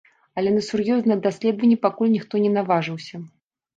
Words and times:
Але 0.41 0.53
на 0.55 0.61
сур'ёзныя 0.69 1.19
даследаванні 1.27 1.77
пакуль 1.85 2.13
ніхто 2.17 2.43
не 2.47 2.51
наважыўся. 2.59 3.15